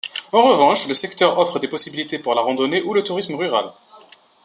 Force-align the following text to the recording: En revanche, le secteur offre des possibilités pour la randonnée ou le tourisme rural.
En 0.31 0.41
revanche, 0.41 0.87
le 0.87 0.95
secteur 0.95 1.37
offre 1.37 1.59
des 1.59 1.67
possibilités 1.67 2.17
pour 2.17 2.33
la 2.33 2.41
randonnée 2.41 2.81
ou 2.81 2.95
le 2.95 3.03
tourisme 3.03 3.35
rural. 3.35 3.69